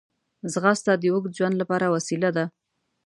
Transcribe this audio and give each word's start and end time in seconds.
ځغاسته 0.53 0.91
د 0.97 1.03
اوږد 1.13 1.33
ژوند 1.37 1.55
لپاره 1.61 1.91
وسیله 1.95 2.29
ده 2.35 2.45